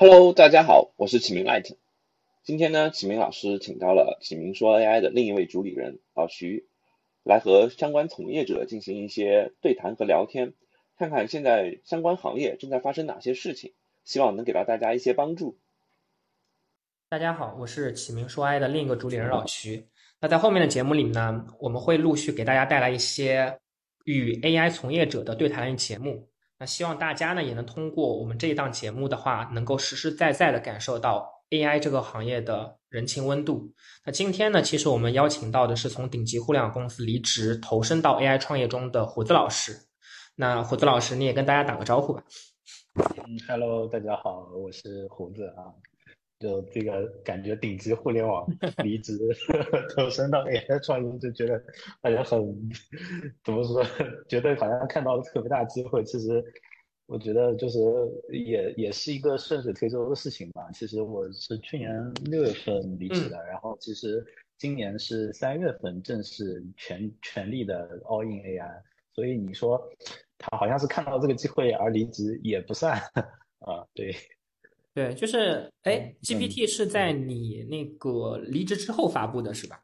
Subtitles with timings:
[0.00, 1.74] Hello，大家好，我是启明 Light。
[2.44, 6.68] 今天呢，启明老师请到了启明说 AI 的另一位主理人老徐，
[7.24, 10.54] 来和相关从业者进行一些对谈和聊天，
[10.96, 13.72] 看看现在相关行业正在发生哪些事情，
[14.04, 15.58] 希望能给到大家一些帮助。
[17.08, 19.88] 大家好，我是启明说 AI 的另一个主理人老徐。
[20.20, 23.58] 那在后面的节目里呢，我们会陆续给大家带来一些
[24.04, 26.28] 与 AI 从业者的对谈类节目。
[26.58, 33.72] 那希望大家呢也能通过我们这一档节目的话，能够实实在在的感受到 AI 这个行业的人情温度。
[34.04, 39.72] 那今天呢，其实我们邀请到的是从顶级互联网公司离职投身到 AI 创业中的胡子老师。
[40.34, 42.22] 那胡子老师，你也跟大家打个招呼吧。
[42.96, 45.74] 嗯，Hello，大家好，我是胡子啊。
[46.38, 48.46] 就这个感觉，顶级互联网
[48.84, 49.18] 离职
[49.96, 51.60] 投身到 AI 创业，就觉得
[52.00, 52.70] 好像很
[53.42, 53.84] 怎么说？
[54.28, 56.04] 觉得好像看到了特别大机会。
[56.04, 56.44] 其实
[57.06, 57.80] 我觉得就是
[58.30, 60.70] 也也是一个顺水推舟的事情吧。
[60.72, 61.92] 其实我是去年
[62.26, 64.24] 六月份离职的，然后其实
[64.58, 68.82] 今年是三月份正式全全力的 all in AI。
[69.12, 69.82] 所以你说
[70.38, 72.96] 他好像是看到这个机会而离职，也不算
[73.58, 74.14] 啊，对。
[74.98, 79.80] 对，就是哎，GPT 是在你那个离职之后发布的，是吧？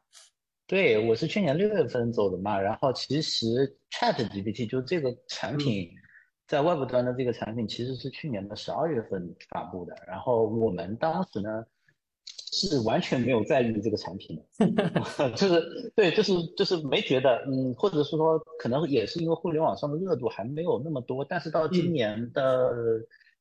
[0.67, 2.59] 对，我是去年六月份走的嘛。
[2.59, 5.89] 然后其实 Chat GPT 就这个产品，
[6.49, 9.95] 在外部端的这个产品其实是去年的十二月份发布的。
[10.05, 11.63] 然后我们当时呢
[12.51, 14.37] 是完全没有在意这个产品
[14.75, 21.23] 的， 就是对，就是就是没觉得，嗯，或者是说可能也是因为互联网上的热度还没有那么多。
[21.23, 22.69] 但是到今年的。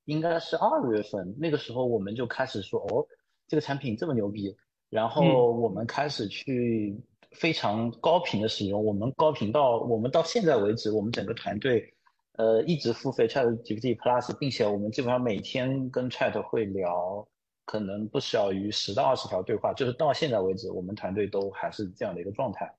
[0.06, 3.06] 应该是二月份，那个时候我们就开始说，哦，
[3.48, 4.54] 这个产品这么牛逼，
[4.90, 6.94] 然后我们开始去
[7.32, 8.84] 非常高频的使用。
[8.84, 11.90] 我们高频到我们到现在为止，我们整个团队，
[12.32, 17.26] 呃，一直付费 Chat GPT Plus，并且我们基本上每天跟 Chat 会聊，
[17.64, 19.72] 可能不少于十到二十条对话。
[19.72, 22.70] 就是到现在为止，我们团队都还是这样的一个状态。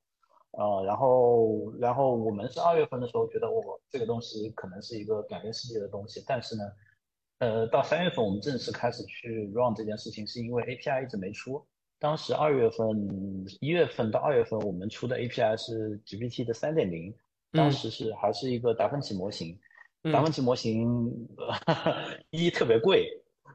[0.51, 6.63] 呃，然后，然后我们是二月份的时候觉得，哦，这个东西可能是一个改变世界的东西，但是呢。
[7.39, 11.65] 呃，到三月份我们正式开始去 run 这件事情，是因为 API 一直没出。
[11.99, 12.87] 当时二月份、
[13.61, 17.13] 一月份到二月份，我们出的 API 是 GPT 的三点零，
[17.51, 19.57] 当时是还是一个达芬奇模型。
[20.13, 21.09] 达芬奇模型
[22.29, 23.07] 一特别贵，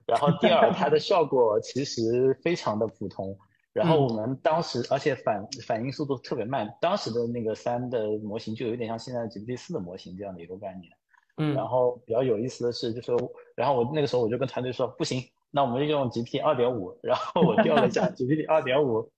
[0.06, 3.38] 然后第二 它的效果其实非常的普通。
[3.72, 10.92] 然后我们当时，而且反反应速度特别慢，当时的那个三的模型就有点像现在 GPT 四的模型这样的一个概念。
[11.36, 13.12] 嗯，然后比较有意思的是，就是，
[13.54, 16.98] 然后我那个时候我就跟团队说，不行，那我们就用 GPT 二点五。
[17.02, 19.10] 然后我调了一下 GPT 二点五，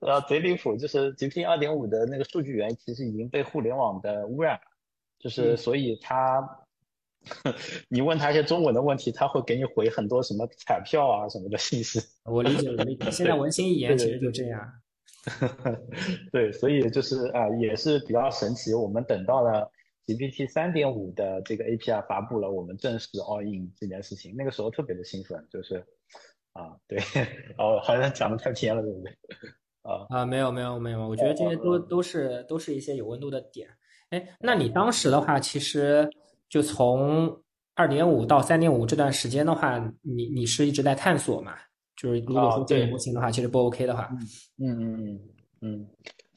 [0.00, 4.58] 呃，贼离谱，就是 GPT 二点五的那个数据源其实已经被互联网的污染，
[5.18, 6.64] 就是所以它，
[7.90, 12.00] 你问他一些中文的问题，他会给你回很多什么彩票啊什么的信息。
[12.24, 13.10] 我理解，我理解。
[13.10, 14.72] 现在文心一言其实就这样。
[16.32, 18.72] 对，所以就是啊，也是比较神奇。
[18.72, 19.70] 我们等到了。
[20.06, 25.84] GPT 三点五的这个 API 发布了，我们正式 all in 这件事情，那个时候特别的兴奋，就是
[26.52, 26.98] 啊，对，
[27.58, 29.12] 哦，好像讲的太偏了，对不对？
[29.82, 33.68] 啊啊，没有没有没有，我觉得这些都都是都是一些有温度的点。
[34.10, 36.08] 哎，那你当时的话，其实
[36.48, 37.42] 就从
[37.74, 41.54] 二点五到三点五这段时间的话，你你是一直在探索嘛？
[41.96, 44.08] 就是如果说这个模型的话，其实不 OK 的话，
[44.58, 45.20] 嗯嗯嗯
[45.62, 45.88] 嗯。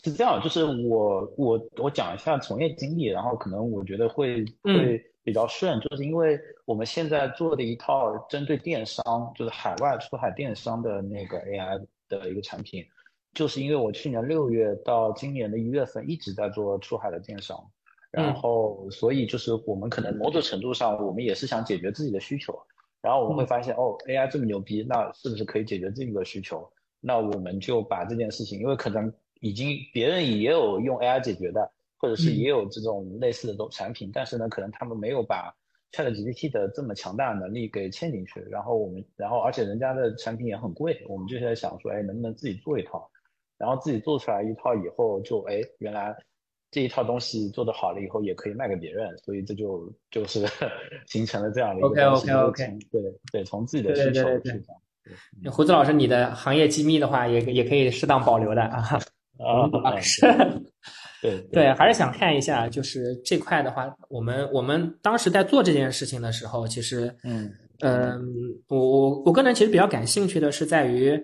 [0.01, 9.03] 是这样，就是我我我讲一下从业经历，然后可能我觉得会会比较顺，就是因为我们现在做的一套针对电商，
[9.35, 12.85] 就是海外出海电商的那个 AI 的一个产品，
[13.33, 17.61] 就是因为我去年六月到今年的一月份一直在做出海的电商，
[18.09, 22.57] 然后所以就是我们可能某种程度上我们也是想解决自己的需求，
[23.01, 26.65] 然后我们会发现哦 AI 这么牛逼，那是不是可以解决这个需求？
[27.01, 29.13] 那我们就把这件事情，因为可能。
[29.39, 35.53] 已经别人也有用 AI 解决的，或者是也有这种类似的东产品，但是呢，可能他们没有把
[35.91, 38.41] ChatGPT 的这么强大的能力给嵌进去。
[38.49, 43.09] 然后我们，然后而且人家的产品也很贵，我们就在想说，哎，能不能自己做一套？
[43.57, 46.15] 然后自己做出来一套以后，就哎，原来
[46.71, 50.45] 这一套东西做得好了以后，也可以卖给别人，所以这就就是
[51.07, 53.01] 形成了这样的一个 OK OK OK，对
[53.31, 54.75] 对，从自己的需求去讲。
[55.51, 58.99] 胡子老师，你的行业机密的话，也也可以适当保留的啊。
[59.39, 60.21] 啊， 是，
[61.21, 67.49] 对对，还是想看一下，就是这块的话，我们我们当时在做这件事情的时候，其实，嗯
[67.81, 68.21] 嗯，
[68.67, 71.17] 我我我个人其实比较感兴趣的是在于，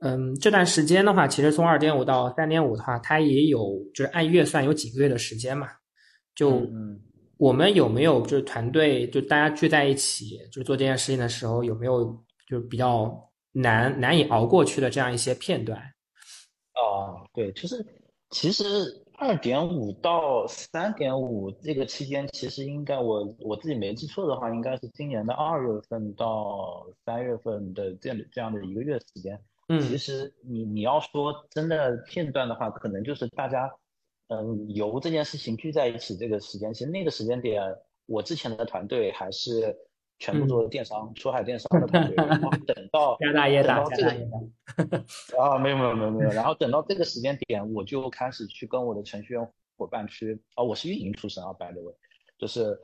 [0.00, 5.68] 嗯，这段时间的话，其实从二点五到三点五的话，它也有就是按月算有几个月的时间嘛，
[6.34, 6.62] 就
[7.38, 12.04] 我们有没有就是团队就大家聚在一起就做这件事情的时候，有没有
[12.48, 13.10] 就是比较
[13.52, 15.80] 难难以熬过去的这样一些片段。
[16.74, 17.84] 哦，对，就是
[18.30, 18.64] 其实
[19.18, 29.38] 二点五到三点五这个期间，其实应该我我自己没记错的话，应该是今年的二月份到三月份的这样的这样的一个月时间。
[29.68, 33.70] 嗯，其实你你要说真的片段的话，可能就是大家
[34.28, 37.62] 嗯由这件事情聚在一起这个时间，其实那个时间点，
[38.06, 39.76] 我之前的团队还是。
[40.22, 44.12] 全部做电商，出海电商的团队，然后等到 家大业大，这个
[45.36, 49.44] 啊，没有没有没有没有，然后等到这个时间点，我就开始去跟我的程序员
[49.76, 51.92] 伙伴去啊，我是运营出身啊，by the way，
[52.38, 52.78] 就是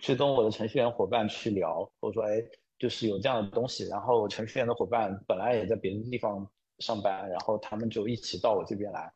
[0.00, 2.42] 去跟我的程序员伙伴去聊，我说哎，
[2.78, 6.48] 就是有这样的东西，然后程序员的伙伴本来也在别的地方
[6.78, 9.12] 上班，然后他们就一起到我这边来，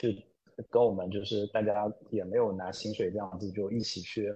[0.00, 0.24] 去
[0.70, 4.32] 跟我们就是大家也没有拿薪水这样子，就一起去。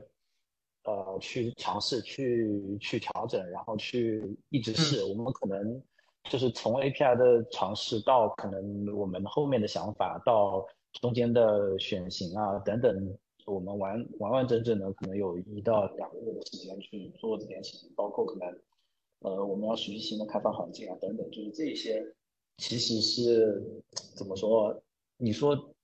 [0.85, 5.05] 呃，去尝试，去去调整，然后去一直试。
[5.05, 5.81] 我们可能
[6.29, 10.67] 就是从 API 的尝试到可能我们后面的想法，到
[11.01, 18.49] 中间的选型啊等等，我们完完完整整的可能有一到两个月的时间去做这件事情，包括可能
[19.21, 22.05] 呃我们要熟悉新的开发环境啊等等，就是这些
[22.57, 23.63] 其实是
[24.17, 24.83] 怎么说？
[25.17, 25.75] 你说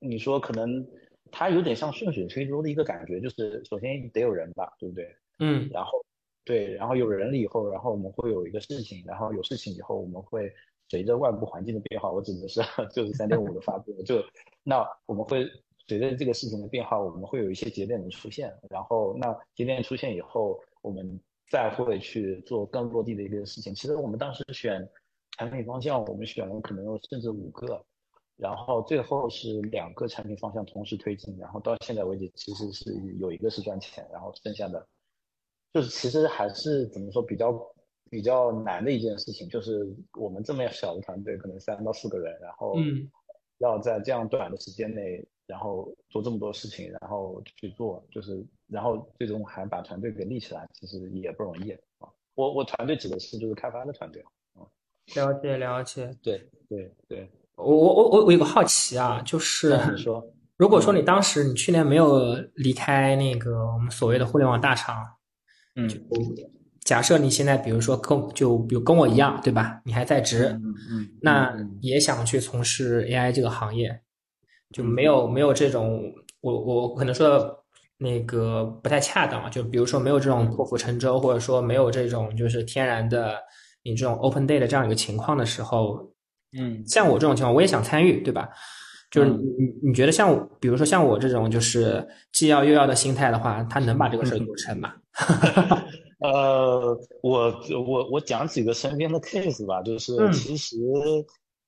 [0.00, 0.86] 你说可能。
[1.36, 5.16] 它有点像顺水推舟的一个感觉，就是首先得有人吧，对不对？
[5.40, 5.68] 嗯。
[5.72, 6.04] 然后，
[6.44, 10.48] 对，然后有人了以后，然后我们会有一个事情，然后有事情以后，我们会
[10.88, 12.60] 随着外部环境的变化，我指的是
[12.94, 14.22] 就是三点五的发布，就
[14.62, 15.44] 那我们会
[15.88, 21.20] 随着这个事情的变化，我们会有一些节点的出现，然后那节点出现以后，我们
[21.50, 23.74] 再会去做更落地的一个事情。
[23.74, 24.88] 其实我们当时选
[25.36, 27.84] 产品方向，我们选了可能有甚至五个。
[28.36, 34.86] 然后最后是两个产品方向同时推进，然后到现在为止其实是有一个是赚钱，然后剩下的
[35.72, 37.52] 就是其实还是怎么说比较
[38.10, 39.86] 比较难的一件事情，就是
[40.18, 42.74] 我们这么小的团队，可能三到四个人，然后
[43.58, 52.08] 要在这样短的时间内，然后做这么多事情，然后去做，就是然后最终还把团队给立起来，其实也不容易啊。
[52.34, 54.66] 我我团队指的是就是开发的团队啊。
[55.14, 56.12] 了解了解。
[56.20, 57.28] 对对对。
[57.28, 60.22] 我我我我我有个好奇啊，就是说，
[60.56, 64.96] 如果说你当时你去年没有离开那个我们所谓的互联网大厂，
[65.76, 65.96] 嗯，就
[66.84, 69.80] 假设你现在比如说跟就比如跟我一样，对吧？
[69.84, 74.00] 你还在职，嗯嗯，那也想去从事 AI 这个行业，
[74.72, 77.56] 就没有没有这种我我可能说的
[77.98, 83.36] 那个不太恰当，就比如说没有这种破釜沉舟，或者说没有这种就是天然的
[83.84, 86.12] 你这种 open day 的这样一个情况的时候。
[86.56, 88.48] 嗯，像我这种情况，我也想参与，对吧？
[89.10, 94.92] 就是你你觉得像，比如说像我这种就是既要又要的心态的话，他能把这个事儿做成吗？
[96.18, 97.54] 呃，我
[97.86, 100.76] 我我讲几个身边的 case 吧，就是其实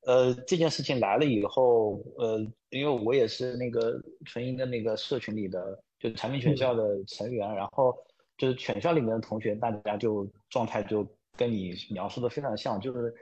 [0.07, 2.39] 呃这件事情来了以后，呃，
[2.71, 7.95] 因为我也是那个纯银的那个社群里的，就产品全校的成员，然后
[8.39, 11.07] 就是全校里面的同学，大家就状态就
[11.37, 13.15] 跟你描述的非常像，就是。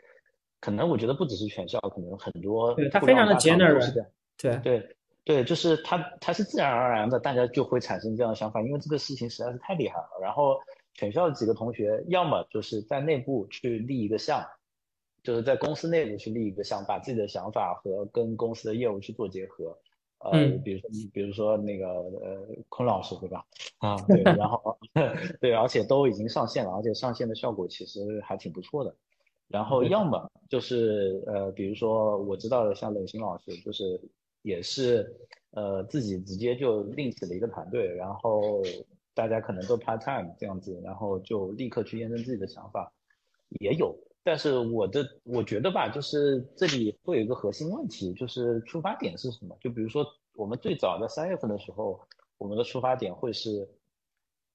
[0.64, 3.92] 可能我觉得不只是全校，可能很多对他非常的 generous，
[4.38, 10.08] 对对对，就是他他是自然而然的，大家就会产生这样的想法，因为这个事情实在是太厉害了。
[10.22, 10.58] 然后
[10.94, 14.42] 全校的几个同学，要么就是在内部去立一个项，
[15.22, 19.76] 就是在公司内部去立一个项，把自己的想法和跟公司的业务去做结合。
[20.20, 20.32] 呃，
[20.64, 23.44] 比如说比如说那个呃坤老师对吧？
[23.80, 24.78] 啊，对，然后
[25.42, 28.96] 对，而且都已经上线了，而且上线的效果其实还挺不错的。
[29.48, 34.00] 然后要么就是呃，比如说我知道的，像冷心老师，就是
[34.42, 35.14] 也是
[35.52, 38.62] 呃自己直接就另起了一个团队，然后
[39.14, 42.92] 大家可能都 part time 这样子，然后就立刻去验证自己的想法，
[43.60, 43.94] 也有。
[44.24, 49.56] 但是我的我觉得吧，就是这里会有一个核心问题，就是出发点是什么？
[49.60, 52.00] 就比如说我们最早在三月份的时候，
[52.38, 53.68] 我们的出发点会是。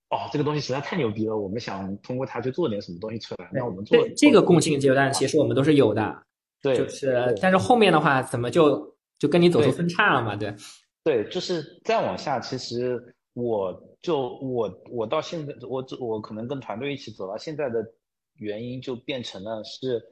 [0.10, 3.48] 哦，这个东西实在太牛逼了，我们想通过它去做点什么东西出来。
[3.54, 6.24] 那我们做这个共性阶段，其实我们都是有的。
[6.64, 10.36] 对，就是，但是后面的话，怎么就就跟你走出分叉了嘛？
[10.36, 10.56] 对，
[11.04, 17.86] 对，就是再往下，其实我就我我到现在，我我可能跟团队一起走到现在的
[18.34, 20.04] 原因，就变成了是，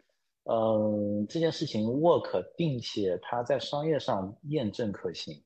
[0.44, 5.42] 嗯，这件事情 work，并且它在商业上验证可行，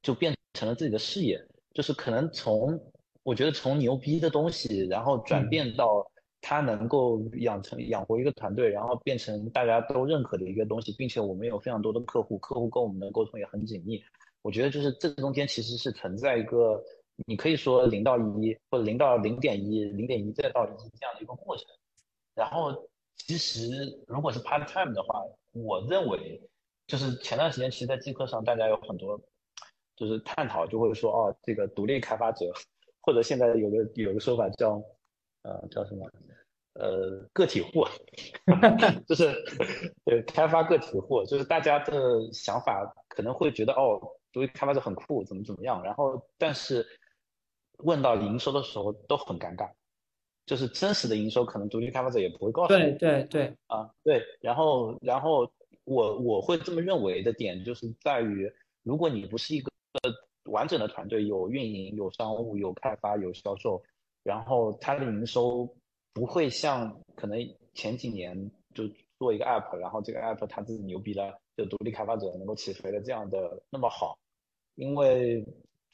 [0.00, 1.38] 就变成了自己的事业，
[1.74, 2.80] 就是可能从。
[3.22, 6.10] 我觉得从牛逼的东西，然后转变到
[6.40, 14.02] 它能够养成养活一个团队，然后变成大家都认可的一个东西，并且我们有非常多的客户，客户跟我们的沟通也很紧密。
[14.42, 16.82] 我觉得就是这中间其实是存在一个，
[17.26, 21.66] 你可以说零到一或者零到零点一、零点一再到一这样的一个过程。
[22.34, 25.22] 然后其实如果是 part time 的话，
[25.52, 26.40] 我认为
[26.86, 29.20] 就是前段时间其实，在机课上大家有很多
[29.94, 32.50] 就是探讨，就会说哦，这个独立开发者，
[33.00, 34.82] 或者现在有个有个说法叫
[35.42, 36.10] 呃叫什么
[36.74, 37.84] 呃个体户，
[39.06, 39.34] 就是
[40.04, 41.92] 对开发个体户，就是大家的
[42.32, 44.00] 想法可能会觉得哦，
[44.32, 46.86] 独立开发者很酷，怎么怎么样，然后但是
[47.78, 49.70] 问到营收的时候都很尴尬。
[50.46, 52.80] 就是真实的营收，可能独立开发者也不会告诉你。
[52.80, 55.48] 对对对，啊对，然后然后
[55.84, 58.52] 我我会这么认为的点，就是在于，
[58.82, 59.70] 如果你不是一个
[60.50, 63.82] 完整的团队，有运营、有商务、有开发、有销售，
[64.22, 65.68] 然后它的营收
[66.12, 67.38] 不会像可能
[67.74, 68.84] 前几年就
[69.18, 74.18] 做一个 app，然后这个 app 它自己牛逼了，就独立开发者能够起飞的这样的那么好，
[74.74, 75.44] 因为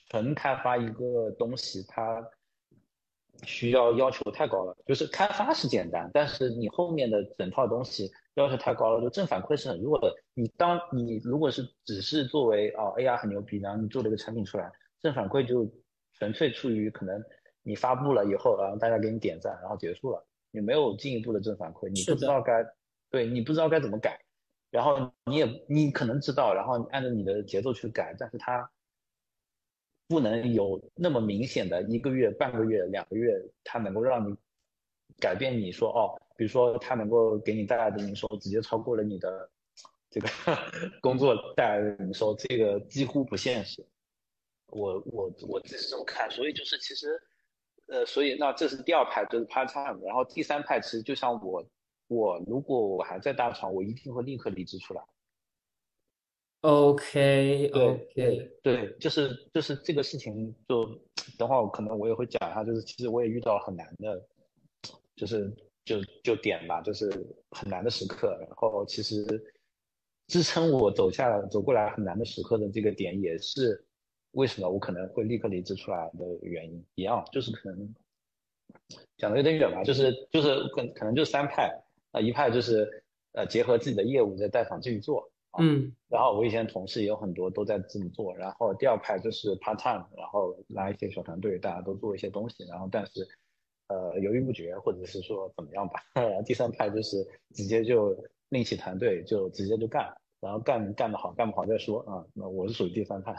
[0.09, 2.29] 纯开发一个东西，它。
[3.45, 10.15] 需要要求太高了，就是开发是简单，但是你后面的整套东西要求太高了，就正反馈是很弱的。
[10.35, 15.71] 你当你如果是只是作为啊 AI 很牛逼，然后你做了一个产品出来，正反馈就
[16.15, 17.23] 纯粹出于可能
[17.63, 22.65] 你发布了以后，然后大家给你点赞，然后结束了，你没有进一步的正反馈，你不知道该
[23.11, 24.19] 对你不知道该怎么改，
[24.71, 28.71] 然后你也你可能知道，然后按照你的节奏去改，但是它。
[30.09, 33.33] 不能有那么明显的一个月、半个月、两个月，
[33.65, 34.35] 它能够让你
[35.19, 39.51] 改变你说哦，比如说它能够给你带来的营收直接超过了你的
[40.11, 40.29] 这个
[41.03, 43.85] 工作带来的营收，这个几乎不现实。
[44.69, 47.21] 我我我自己是这么看，所以就是其实
[47.87, 51.65] 呃，所以那这是第二派，就是 part time，然后第三派其实就像我，
[52.09, 55.03] 我如果我还在大厂，我一定会立刻离职出来。
[56.67, 60.85] OK OK，对，就是就是这个事情，就
[61.39, 64.21] 等会儿可能我也会讲一下，就是其实我也遇到很难的，
[65.15, 65.49] 就是
[65.85, 67.09] 就就点吧，就是
[67.53, 69.25] 很难的时刻，然后其实
[70.27, 73.87] 支撑我走下来走过来很难的时刻的这个点，也是
[74.33, 77.95] 为什么我可能会立刻离职出来的原因一样，就是可能
[79.19, 81.73] 讲的有点远吧，就是就是可可能就三派
[82.11, 83.05] 啊，一派就是
[83.35, 85.31] 呃结合自己的业务在代访继续做。
[85.59, 93.27] 嗯，然后我以前同事也有很多都在这么做，然后第二派就是 part time，然后拉一些小团队，大家都做一些东西，然后但是
[93.89, 95.95] 呃犹豫不决，或者是说怎么样吧。
[96.15, 98.17] 然后第三派就是直接就
[98.49, 102.25] 另起团队，就直接就干，然后干干得好，干不好再说啊。
[102.35, 103.33] 那我是属于第三派。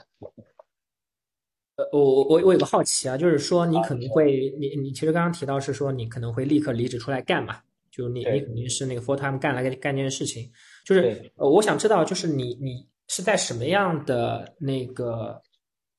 [1.77, 7.61] 呃，我我我有个好奇啊，就是说你可能会，你你其实刚刚提到是说你可能会立刻离职出来干嘛？
[7.91, 10.51] 就你你肯定是那个 full time 干来干这件事情。
[10.87, 15.41] 就是呃，我想知道，就是你你是在什么样的那个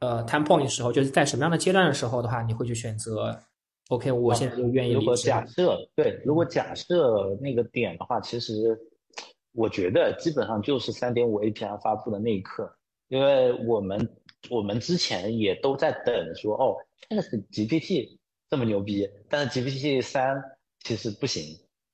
[0.00, 3.38] 呃 time point 时候，就是在什么样的阶段的时候的话，你会去选择
[3.90, 8.78] ？OK，我现在就愿意如果假设对，如果假设那个点的话，其实
[9.52, 12.74] 我觉得基本上就是三点五 API 发布的那一刻，
[13.08, 14.16] 因为我们
[14.48, 16.74] 我们之前也都在等说，哦，
[17.10, 18.18] 现在是 GPT
[18.48, 20.42] 这么牛逼，但是 GPT 三
[20.82, 21.44] 其实不行。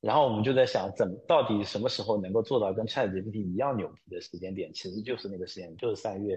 [0.05, 4.71] 然后我们就在想，怎么到底什么时候能够做到跟 ChatGPT 一样牛逼的时间点？
[4.75, 6.37] 其实就是那个时间，就是三月，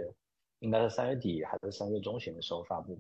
[0.60, 2.98] 应该是三月底还是三月中旬的时候发布。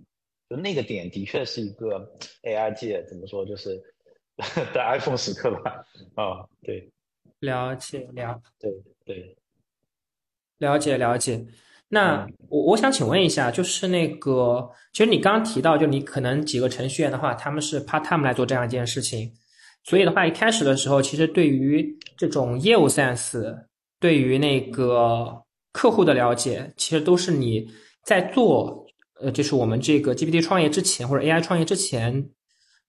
[0.50, 3.82] 就那个点的确是一个 AI 界怎么说，就是
[4.74, 5.86] 的 iPhone 时刻吧。
[6.16, 6.92] 啊，对，
[7.40, 8.74] 了解了，对
[9.06, 9.38] 对，
[10.58, 11.46] 了解了解。
[11.88, 19.32] 那我我想请问一下，就是那个，其实你刚刚提到，就你可能几个程序员的话，他们是 part time 来做这样一件事情。
[19.88, 23.58] 所以的话，一开始的时候，其实对于这种业务 sense，
[24.01, 25.41] 对于那个
[25.72, 27.65] 客户的了解，其实都是你
[28.03, 28.86] 在做，
[29.22, 32.29] 呃，就是我们这个 GPT 创业之前或者 AI 创业之前，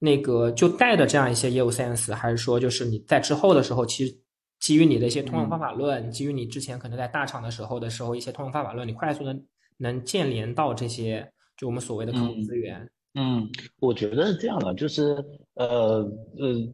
[0.00, 4.12] 那个就带的这样一些业务 sense，还是说就是你在之后的时候，其实
[4.58, 9.32] 基于你的一些通用方法论，基于你之前可能在大厂的时候的时候一些通用方法论，你快速的
[9.76, 11.24] 能建联到这些
[11.56, 12.84] 就我们所谓的客户资源。
[13.14, 15.24] 嗯，我觉得是这样的，就是
[15.54, 16.00] 呃
[16.40, 16.68] 呃。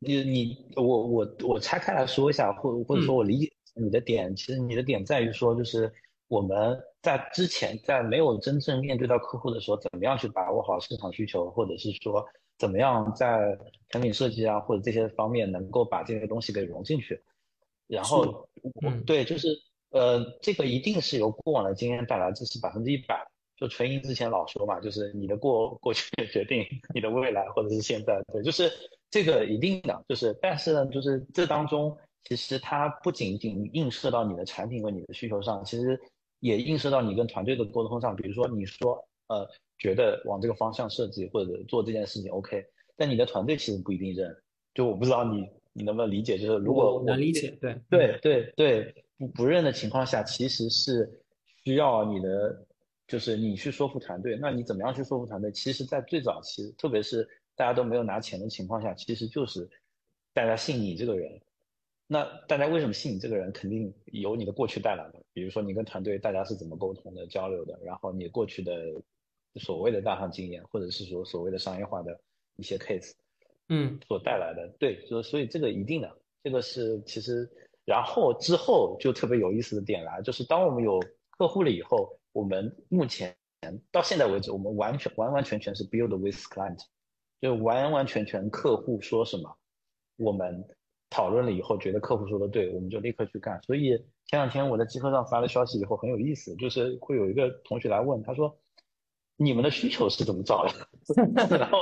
[0.00, 5.92] 你你我我我拆开来说一下，或或者说我理解你的点，其实你的点在于说，就是
[6.28, 12.24] 我们在之前在没有真正面对到客户的时候，怎么样去把握好市场需求，或者是说
[12.58, 17.20] 怎么样在产品设计啊或者这些方面能够把这些东西给融进去。
[17.88, 18.48] 然后，
[18.82, 19.48] 嗯，对，就是
[19.90, 23.26] 呃，这个一定是由过往的经验带来，这是百分之一百。
[23.56, 26.64] 就纯银之前老说嘛，就是你的过过去决定
[26.94, 28.70] 你的未来，或者是现在，对，就是。
[29.10, 35.98] 这个一定的，就是，但是呢，就是这当中，其实它不仅仅映射到你的产品和你的需求上，其实
[36.40, 38.14] 也映射到你跟团队的沟通上。
[38.14, 39.48] 比如说，你说，呃，
[39.78, 42.64] 觉得往这个方向设计或者做这件事情 OK，
[42.96, 44.36] 但你的团队其实不一定认。
[44.74, 51.10] 就我不知道你你能不能理解，就是如果我能理解，对对对对不不认的情况下，其实是
[51.64, 52.66] 需要你的，
[53.06, 54.36] 就是你去说服团队。
[54.36, 55.50] 那你怎么样去说服团队？
[55.50, 57.26] 其实，在最早期，特别是
[57.58, 59.68] 大家都没有拿钱的情况下，其实就是
[60.32, 61.40] 大家信你这个人。
[62.06, 63.50] 那大家为什么信你这个人？
[63.50, 68.72] 肯定有你的过去带来的，比如说你跟团队大家是怎么沟通的、交流的，然后你过去的
[69.56, 72.18] 所谓的大行经验，或者是说所谓的商业化的
[72.54, 73.12] 一些 case，
[73.68, 74.68] 嗯，所带来的。
[74.78, 77.50] 对，所所以这个一定的，这个是其实，
[77.84, 81.02] 然后之后就特别有意思的点来，就是当我们有
[81.36, 83.36] 客户了以后，我们目前
[83.90, 86.80] 到现在为止，我们完全完完全全是 build with client，
[87.40, 89.56] 就完完全全客户说什么，
[90.16, 90.68] 我们。
[91.10, 93.58] 讨论了以后，觉得客户说的对，我们就立刻去干。
[93.62, 98.54] 所以前两天我在集合上发了消息以后，很有意思，就是会有一个同学来问，他说
[99.38, 100.70] ：“你们的需求是怎么找的？”
[101.56, 101.78] 然后，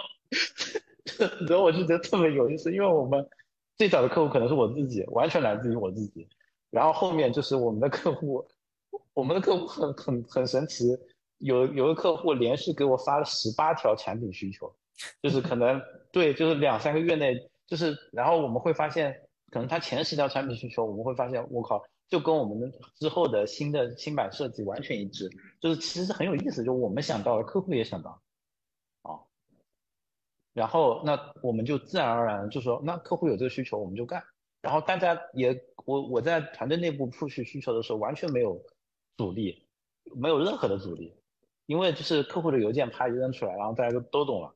[1.49, 3.29] 然后我就觉得特别有意思，因为我们
[3.77, 6.29] 最早的客户可能是我自己，完全来自于我自己。
[6.71, 8.47] 然后后面就是我们的客户，
[9.13, 10.97] 我们的客户很很很神奇，
[11.39, 14.73] 有有个客户连续给我发了十八条产品需求，
[15.23, 15.81] 就是可能
[16.13, 17.51] 对，就是两三个月内。
[17.69, 19.13] 就是，然后我们会发现，
[19.51, 25.29] 可能他前十条产品需求，我们会发现，我靠，就跟我们的之后的新的新版设计完全一致。
[25.61, 28.23] 就是其实是很有意思，就我们想到了，客户也想到，
[29.03, 29.19] 啊，
[30.55, 34.23] 然后那我们就自然而然就说，那客户有这个需求，我们就干。
[34.63, 38.65] 然后大家也，我我在团队内部 push 需求的时候，完全没有
[39.17, 39.67] 阻力，
[40.15, 41.13] 没有任何的阻力，
[41.67, 44.56] 因为就是客户的邮件啪一扔出来，然后大家就都懂了。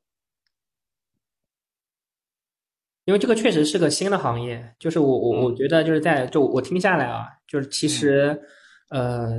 [3.11, 8.41] 因为这个确实是个新的行业，就是我我我觉得就是在就我听下来啊，就是其实，
[8.89, 9.31] 呃，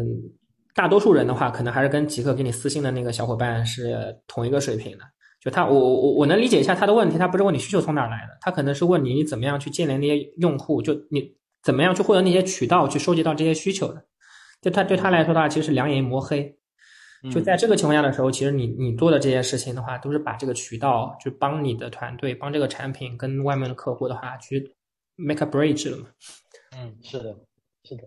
[0.76, 5.06] 大多数人的话，可能还是跟极客给你私信的那个小伙伴是同一个水平的。
[5.42, 11.24] 就他，我我我能理解一下他的问题，他不是问你需求从哪来的，他可能是问你你怎么样去建立那些用户，就你
[11.64, 14.04] 怎么样去获得那些渠道去收集到这些需求的。
[14.62, 16.58] 就他对他来说的话，其实是两眼一抹黑。
[17.30, 24.74] 就在这个情况下的时候，其实你你做的这些事情的话，都是把这个渠道就帮你的团队、帮这个产品跟外面的客户的话去
[25.18, 26.08] make a bridge 了嘛。
[26.76, 27.36] 嗯，是的，
[27.84, 28.04] 是的。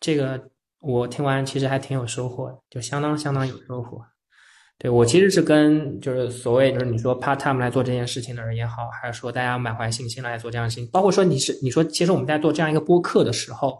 [0.00, 4.04] 这个我听完其实还挺有收获的，就相当相当有收获。
[4.76, 13.78] 对我其实是跟就是所谓就是你说 part time 来做这件事情的人也好，还是说大家满怀信心来做这样的事情，包括说你是你说其实我们在做这样一个播客的时候。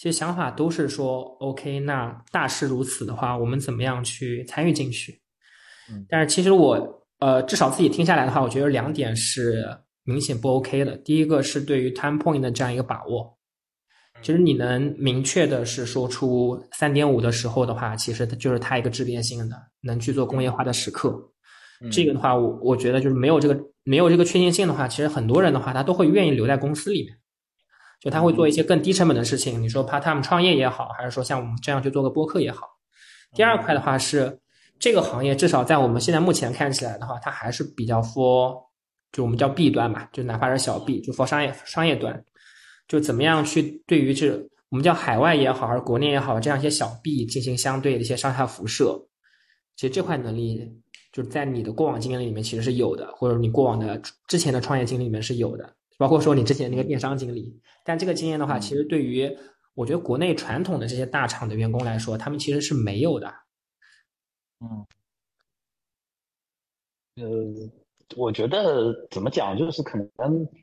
[0.00, 5.20] 其实想法都是说，OK，那大势如此的话，我们怎么样去参与进去？
[5.92, 9.62] 嗯，但是其实我，呃，至少自己听下来的话，我觉得两点是
[10.04, 10.96] 明显不 OK 的。
[10.96, 13.36] 第一个是对于 time point 的这样一个把握，
[14.22, 21.14] 其实你能明确的是说出三点五的时候的话，其实就是它一个质变性的，能去做工业化的时刻。
[21.92, 27.18] 这个的话，我我觉得就是没有这个没有这个确定性的话，其实很多人的话，他都会愿意留在公司里面。
[28.00, 32.66] 就他会做一些更低成本的事情，你说 part time 创业也好，还是说像我们这样去做个播客也好。
[33.34, 34.40] 第二块的话是
[34.78, 38.64] 这个行业，至少在我们现在目前看起来的话，它还是比较 for
[39.12, 42.24] 就我们叫 B 端嘛，就哪怕是小 B，就 for 商业商业端，
[42.88, 49.06] 就怎么样去对于这我们叫海外也好，还是国内也好，这样一些小 B 进行相对的一些上下辐射。
[49.76, 50.72] 其实这块能力
[51.12, 55.74] 就是在你的过往经验里面其实是有的，或者你过往的之前的创业经历里面是有的。
[56.00, 59.30] 包括说你之前那个电商经历，但这个经验的话，其实对于
[59.74, 63.30] 我觉得国内传统的这些大厂的员工来说，他们其实是没有的。
[64.60, 64.86] 嗯，
[67.16, 67.28] 呃，
[68.16, 70.08] 我觉得怎么讲，就是可能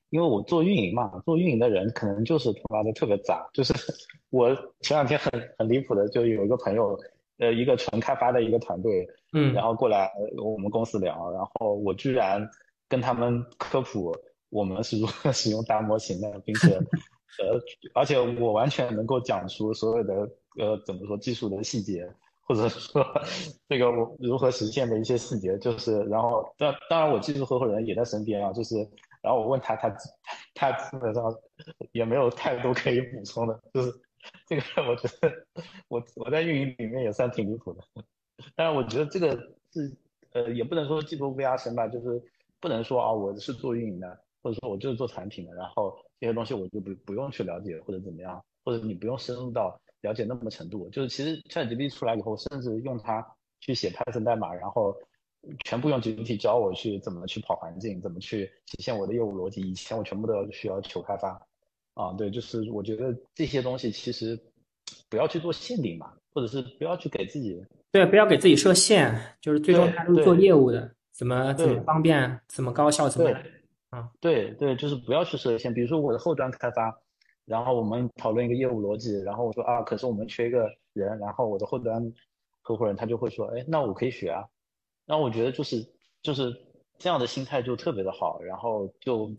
[0.10, 3.48] 因为我做运营嘛，做运营的人可能就是他妈的特别杂。
[3.54, 3.72] 就是
[4.32, 4.50] 我
[4.82, 7.00] 前两天很很离谱的，就有一个朋友，
[7.38, 10.12] 呃，一个纯开发的一个团队，嗯，然后过来
[10.44, 12.44] 我们公司聊，然后我居然
[12.90, 14.12] 跟他们科普。
[14.50, 17.60] 我们是如何 使用大模型的，并且，呃，
[17.94, 20.14] 而且我完全能够讲出所有的
[20.58, 22.10] 呃怎么说技术的细节，
[22.42, 23.06] 或者说
[23.68, 28.76] 这个我如何实现的一些细节，就是然后当当然我技术合伙人也在身边啊，就是
[29.22, 29.94] 然后我问他，他
[30.54, 31.24] 他基本上
[31.92, 33.94] 也没有太多可以补充的，就是
[34.48, 35.32] 这个我觉得
[35.90, 37.84] 我我在运营里面也算挺离谱的，
[38.56, 39.36] 但是我觉得这个
[39.74, 39.98] 是
[40.32, 42.24] 呃也不能说技术 VR 神吧，就是
[42.62, 44.18] 不能说啊我是做运营的。
[44.48, 50.88] 或者说我就是做产品的，然后这些东西我就不不用去了解或者怎么样，或者你不用深入到了解那么程度。
[50.90, 53.26] 就是其实 ChatGPT 出来以后，甚至用它
[53.60, 54.96] 去写 Python 代码，然后
[55.66, 59.60] 全部用 GPT 教我去怎么去跑环境，怎么去体现我的业务逻辑。
[59.60, 61.32] 以前我全部都要需要求开发
[61.94, 64.40] 啊，对，就是我觉得这些东西其实
[65.10, 73.44] 不要去做限定嘛，或者是不要去给自己对，不要给自己设限，就是最终还是做业务的，怎么怎么方便，怎么高效，怎么来。
[73.92, 75.74] 嗯，对对，就是不要去设限。
[75.74, 76.94] 比如说我的后端开发，
[77.46, 82.02] 然后我们讨论一个业务逻辑，然后我说啊，可是我们缺一个人，然后我的后端
[82.62, 84.44] 合伙人他就会说，哎，那我可以学啊。
[85.06, 85.88] 那我觉得就是
[86.22, 86.54] 就是
[86.98, 89.32] 这样的心态就特别的好，然后就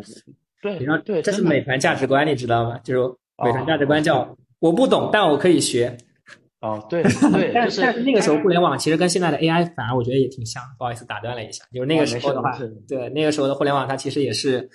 [0.62, 2.78] 对然后对，这是美团价值观，你知道吗？
[2.78, 5.98] 就是美团价值观叫我不懂，但我可以学。
[6.60, 10.62] 哦，对对， 但是但是那个时候互联网其实跟现在的 AI 反而我觉得也挺像。
[10.78, 12.52] 不好意思，打断了一下，就是那个时候的话，
[12.86, 14.68] 对那个时候的互联网它其实也是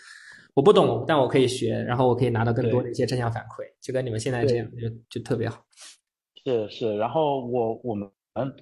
[0.55, 5.63] 我不懂，但我可以学，然后我可以拿到更多的一些正向反馈，就跟你们现在这样，就就特别好。
[6.43, 8.09] 是是，然后我我们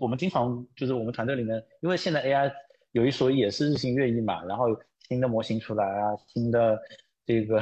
[0.02, 2.52] 我们经常就是我们团队里面，因为现在 AI
[2.92, 4.66] 有一说一也是日新月异嘛，然后
[5.08, 6.78] 新的模型出来啊，新的
[7.26, 7.62] 这个。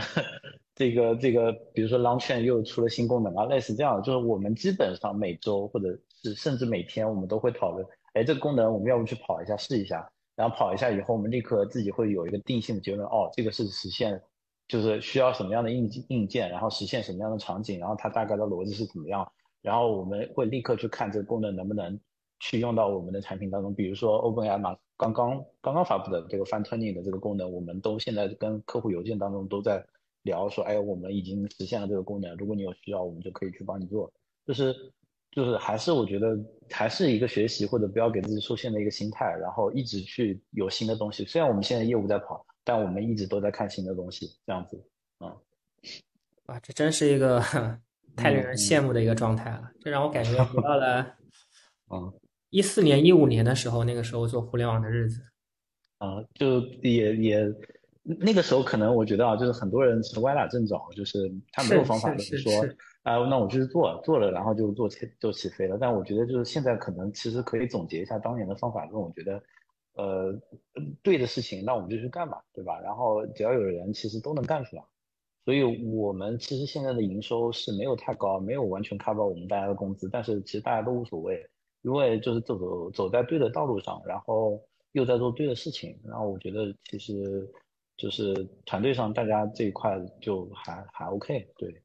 [0.73, 5.89] 这个这个，比如说 Launchchain 又出了新功能啊，类似这样，就是我们基本上每周或者
[6.23, 14.19] 是甚至每天，我们都会讨论，哎，这个功能我们要不去跑一下试一下，然后跑一下以后，我们立刻自己会有一个定性的结论，哦，这个是实现，
[14.67, 19.29] 就是需要什么样的硬硬件，然后实现什么样的场景，然后它大概的逻辑是怎么样，
[19.61, 21.99] 然后我们会立刻去看这个功能能不能
[22.39, 29.83] 去用到我们的产品当中，比如说 OpenAI 嘛，刚刚刚刚发布的这个 Fine Tuning 的这个功能，我们都现在跟客户邮件当中都在。
[30.23, 34.13] 聊说，哎，我们已经实现了这个功能，如果你有需要，我们就可以去帮你做。
[34.45, 34.71] 就是，
[35.31, 36.37] 就是还是我觉得
[36.69, 41.25] 还是一个学习或者不要给自己受限的一个心态，然后一直去有新的东西。
[41.25, 44.79] 虽然我们现在业务在跑，但我们一直都在看新的东西，这样子，
[45.21, 45.35] 嗯，
[46.45, 47.39] 哇，这真是一个
[48.15, 49.71] 太令人羡慕的一个状态了。
[49.79, 51.15] 这让我感觉回到了，
[51.89, 52.13] 嗯，
[52.51, 55.21] 一四年、一五年的时候，那个时候做互联网的日子，
[55.97, 57.53] 啊，就也也。
[58.03, 62.51] 那个时候可能我觉得啊，就是很多人是歪打正着，就是他没有方法，就是说，
[63.03, 65.77] 啊，那我就是做做了，然后就做起就起飞了。
[65.79, 69.43] 但我觉得就是现在可能其实可以总结一下当年的方法论，我觉得，
[69.93, 70.33] 呃，
[71.03, 72.79] 对的事情那我们就去干吧，对吧？
[72.81, 74.83] 然后只要有人，其实都能干出来。
[75.45, 81.39] 所以我们其实现在的营收是没有太高，没有完全 cover 我们大家的工资，但是其实大家都无所谓，
[81.81, 87.47] 因为就是走走走在对的道路上，然后又在做对的事情，然后我觉得其实。
[87.97, 88.33] 就是
[88.65, 91.83] 团队上大家这一块就还还 OK，对。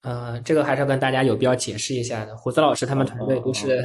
[0.00, 2.34] 呃，这个还是要跟大家有必要解释一下的。
[2.38, 3.76] 胡子老师他们团队都是，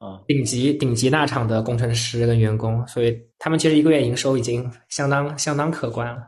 [0.00, 6.20] 嗯，顶级顶级大厂的工程师跟员工，所以他们其实一个月营收已经相当相当可观了。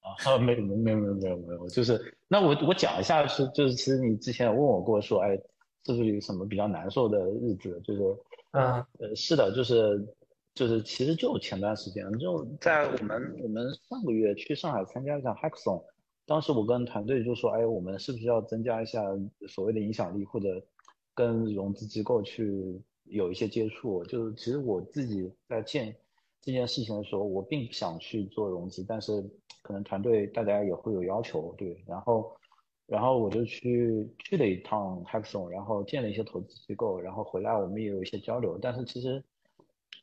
[0.00, 5.38] 啊，没有没有没有没有没有，就是那我我讲一下是就是其实你之前问我过说，哎，
[5.86, 7.80] 是不是有什么比较难受的日子？
[7.84, 8.02] 就是，
[8.50, 10.06] 嗯，呃，是的，就是。
[10.56, 15.84] 就是其实就前段时间，就在我们我们上个月去上海参加一场 Hackathon，
[16.24, 19.04] 当时我跟团队就说，哎，我们是不是要增加一下
[19.48, 20.48] 所谓的影响力，或者
[21.14, 24.02] 跟融资机构去有一些接触？
[24.04, 25.94] 就是其实我自己在建
[26.40, 29.22] 这件事情的时候，我并不想去做融资，但是
[29.60, 32.34] 可能团队大家也会有要求，对，然后
[32.86, 39.22] 然后我就去去了一趟 Hackathon，然后见了一些投资机构，然后回来我们也有一些交流，但是其实。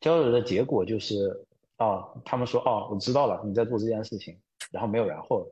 [0.02, 1.46] 交流的结果就是，
[1.78, 4.38] 啊，他们说，哦，我知道了，你在做这件事情，
[4.70, 5.48] 然后没有然后，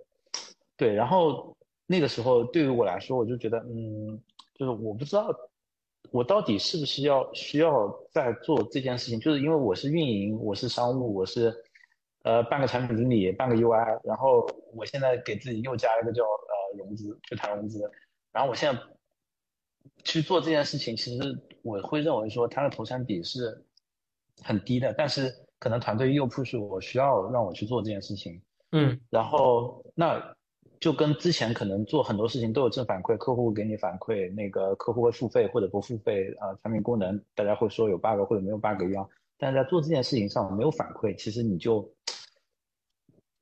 [0.75, 1.55] 对，然后
[1.87, 4.21] 那个时候对于我来说，我就觉得，嗯，
[4.55, 5.33] 就是我不知道
[6.11, 11.55] 我到底是不是要需要在做这件事情，就是因为我是运营，我是商务，我是
[12.23, 16.25] 呃半个产品经理，半个 UI，然后我现在给自己又加了一个叫
[16.77, 17.79] 融资，去谈融资，
[18.31, 18.81] 然后我现在
[20.03, 23.65] 去做这件事情，其实我会认为说它的投产比是。
[24.43, 30.35] 很低的，但是可能团队又 push 我需要让我去做这件事情，嗯，然后那
[30.79, 39.07] 就跟之前可能做很多事情都有正反馈，客户给你反馈，那个客户会付费或者不付费，啊，产品功能大家会说有 bug 或者没有 bug 一样，
[39.37, 41.87] 但是在做这件事情上没有反馈，其实你就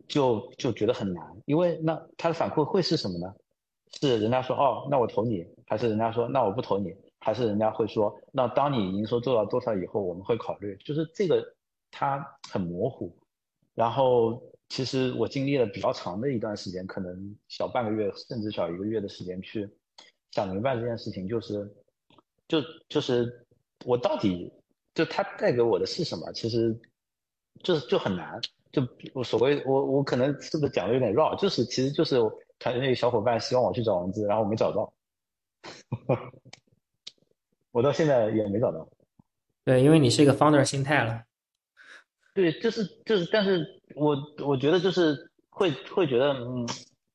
[0.09, 3.33] 就就觉得很难，因为那他的反馈会是什么呢？
[4.01, 6.93] 是人家说哦，那我投你，还是人家说那我不投你？
[7.21, 11.43] 还是人家会说，那当你营收做到多少以后，我们会考虑，就是这个
[11.91, 13.15] 它很模糊。
[13.75, 19.69] 然后其实我经历了比较长的一段时间，可能小半个月甚至小一个月的时间去
[20.31, 21.69] 想明白这件事情，就是
[22.47, 23.45] 就就是
[23.85, 24.51] 我到底
[24.93, 26.31] 就它带给我的是什么？
[26.31, 26.79] 其实
[27.63, 28.39] 就是就很难，
[28.71, 31.35] 就我所谓我我可能是不是讲的有点绕？
[31.35, 32.17] 就是其实就是
[32.59, 34.93] 团队小伙伴希望我去找融资，然后我没找到。
[37.71, 38.87] 我到现在也没找到，
[39.63, 41.23] 对，因为你是一个 founder 心态了。
[42.33, 46.67] 对，就是就是，但是我我觉得就是会会觉得，嗯，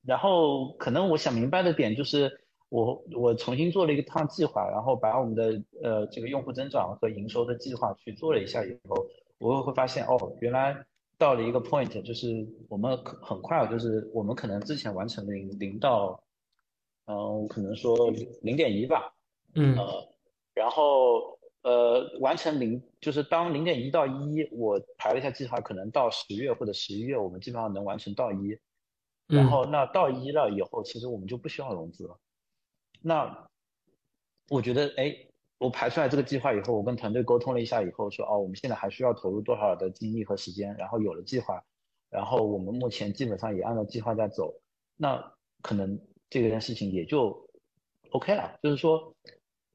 [0.05, 9.07] 然后可能我想明白的点就是，我我重新做了一个趟计划，然后把我们的呃这个用户增长和营收的计划去做了一下以后，
[9.39, 10.85] 我会发现哦，原来
[11.17, 16.23] 到了一个 point，就是我们很快，就是我们可能之前完成零零到，
[17.07, 18.11] 嗯，可能说
[18.43, 19.15] 零点一吧，
[19.55, 20.09] 嗯，呃，
[20.55, 28.59] 然后呃完成零，就是当零点一到一，我排了一下计划，可能到十月或者十一月，我们基本上能完成到一，
[29.27, 32.19] 然后那到一了以后，其实我们就不需要融资了。
[33.01, 33.49] 那
[34.49, 35.17] 我觉得，哎。
[35.59, 41.63] 我排出来这个计划以后，我跟团队沟通了一下以后，说哦，我们现在还需要投入多少的精力和时间，然后有了计划，
[42.11, 44.53] 然后我们目前基本上也按照计划在走，
[44.97, 45.17] 那
[45.63, 47.35] 可能这件事情也就
[48.11, 48.59] OK 了。
[48.63, 49.15] 就是说，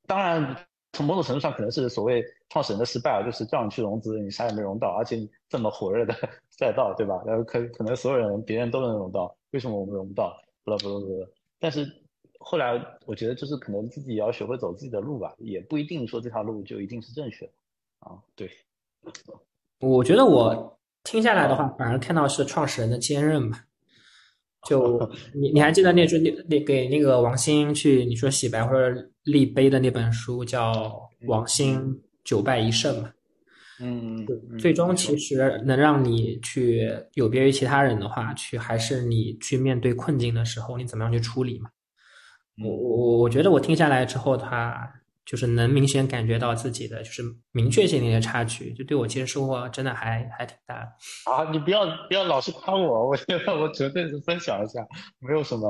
[0.06, 0.56] 当然
[0.94, 6.14] 从某种程度上可能是所谓创始人的失败啊，就是叫你去融资，你啥也没融到，而且这么火热的
[6.52, 7.24] 赛道，对吧？
[7.26, 10.36] 然后可可能所有人别人都能融到，为什么我们融不到？
[10.66, 11.88] 不不不不，但是。
[12.40, 17.52] 后来我觉得就是可能自己也要学会走自己的路吧，也不一定说这条路就一定是正确的
[18.00, 18.18] 啊。
[18.36, 18.50] 对，
[19.80, 23.66] 我觉得我听下来的话，反而看到是创始人的坚韧吧。
[24.68, 25.00] 就
[25.34, 30.74] 你你还记得那句那那给那个王兴去你说洗白或者立碑的那本书叫
[31.28, 33.14] 《王兴九败一胜》嘛？
[33.82, 41.70] 嗯，最终其实能让你去有别于其他人的话，去还是你去面对困境的时候，你怎么样去处理嘛？
[42.64, 44.92] 我我我觉得我听下来之后，他
[45.26, 51.32] 就是能明显感觉到自己的就是明确性的一些差距，就对我其实收获真的还还挺大的。
[51.32, 54.86] 啊，你不要不要老是夸我，我觉得我纯粹是分享一下，
[55.20, 55.70] 没有什么。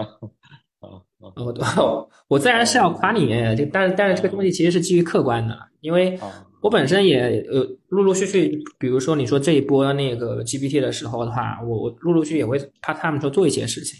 [0.79, 0.87] 啊
[1.19, 6.17] 啊，我我自然是要夸你，就但是但是这个东西其实是基于客观的，因为
[6.61, 13.99] 我本身也呃陆陆续续，比如说你说这一波那个 GPT 的时候的话，我我陆陆续续也会怕他们说做一些事情，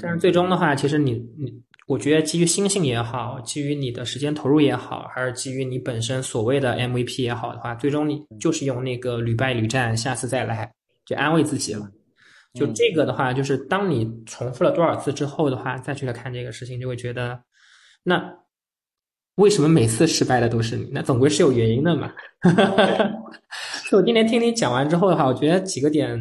[0.00, 1.62] 但是最终的话，其实你你。
[1.88, 10.72] 我觉得基于心性也好，基于你的时间投入也好，还是基于你本身所谓的 MVP 也好的话，最终你就是用那个屡败屡战，下次再来，
[11.04, 11.90] 就安慰自己了。
[12.54, 17.42] 就这个的话，就是当你重复了多少次之后的话，再去来看这个事情，就会觉得，
[18.04, 18.32] 那
[19.34, 20.88] 为什么每次失败的都是你？
[20.92, 22.12] 那总归是有原因的嘛。
[23.90, 26.16] 所以我今天听你讲完之后的话，我觉得几个点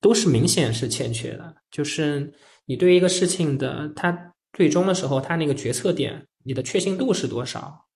[0.00, 2.32] 都是明显是欠缺的，就是
[2.66, 4.31] 你对一个事情的它。
[4.52, 7.86] 最终的时候，他那个决策点，你的确信度是多少？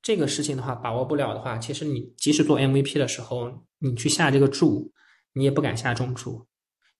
[0.00, 4.92] 这个事情的话，把握不了的话，其实你即使做 MVP 的时候，你去下这个注，
[5.34, 6.46] 你也不敢下中注，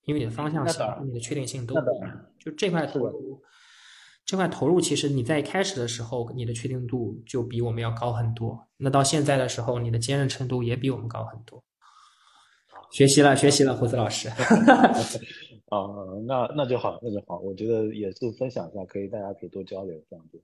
[0.04, 2.26] 因为你的方向性、你的确定性都不大。
[2.38, 3.42] 就这块投入，
[4.24, 8.68] 这块投入，其实你在开始的时候，你的确定度就比我们要高很多。
[8.76, 11.64] 那到现在的时候，你的坚韧程度也比我们高很多。
[12.92, 14.30] 学习了，学习了，胡子老师。
[15.72, 15.88] 啊，
[16.26, 17.38] 那那就好，那就好。
[17.38, 20.38] 我觉得也是分享一下，可以大家可以多交流这样子。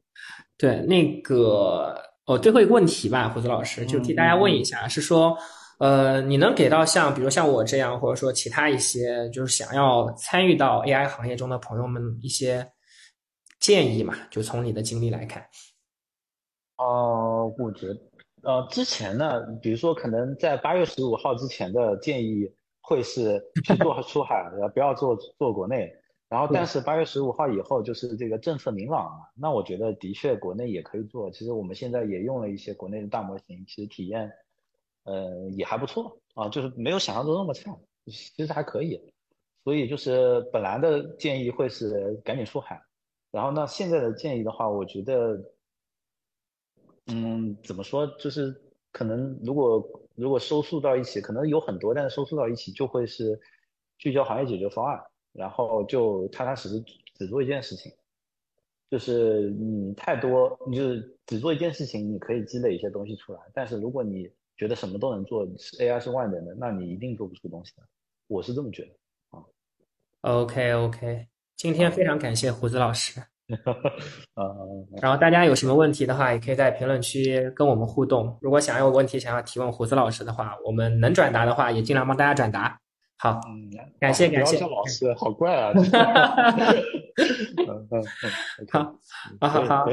[0.56, 5.36] 对，那个哦，最后一个问题吧，胡子老师就替大家问一下，是说，
[5.80, 12.66] 呃，你能给到像比如像我这样，或者说其他一些就是想要参与到 AI 行业中的朋友们一些
[13.60, 14.14] 建议嘛？
[14.30, 15.46] 就从你的经历来看。
[16.78, 18.00] 哦，我觉得，
[18.44, 22.50] 呃，之前呢，比如说可能在八月十五号之前的建议。
[22.88, 25.92] 会是 去做出海，不要做做国内。
[26.26, 29.32] 然后，但是八月十五号以后，就是这个政策明朗了。
[29.34, 31.30] 那我觉得的确国内也可以做。
[31.30, 34.30] 其实我们现在也用了一些国内的大模型，其实体验，
[35.04, 37.74] 呃，也还不错啊，就是没有想象中那么差，
[38.06, 39.00] 其实还可以。
[39.64, 42.78] 所以就是本来的建议会是赶紧出海，
[43.30, 45.42] 然后那现在的建议的话，我觉得，
[47.06, 48.54] 嗯，怎么说，就是
[48.92, 49.82] 可能如果。
[50.18, 53.40] 如果收束到一起，可能有很多，但是收束到一起就会是
[53.98, 55.00] 聚焦行业解决方案，
[55.32, 57.92] 然后就踏踏实实只做一件事情。
[58.90, 63.40] 就是你太多，你就是只做一件事情，你可以积累一些东西出来。
[63.54, 67.82] 但是如果你觉得什么都能做是，AI 是万能的，那你一定做不出东西的。
[68.26, 69.44] 我是这么觉得啊。
[70.22, 73.22] OK OK，今天非常感谢胡子老师。
[74.34, 74.44] 啊，
[75.00, 78.36] 然后大家有什么问题的话，也可以在评论区跟我们互动。
[78.42, 82.78] 如果想要问题想要提问胡子老师的话，我们能转达的话，也尽量帮大家转达。
[83.16, 83.40] 好，
[83.98, 84.60] 感谢感谢。
[84.60, 85.72] 老师好怪啊！
[88.70, 88.94] 好，
[89.40, 89.86] 好好好，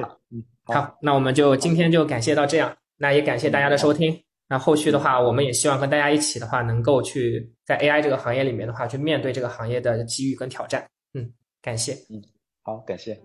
[0.66, 2.76] 好，那我们就今天就感谢到这样。
[2.98, 4.22] 那也感谢大家的收听。
[4.48, 10.86] 那后续的话，我们也希望跟大家一起的话，能够去在 AI 这个行业里面的话，去面对这个行业的机遇跟挑战。
[11.16, 11.94] 嗯，感谢。
[12.12, 12.22] 嗯，
[12.62, 13.20] 好，感谢。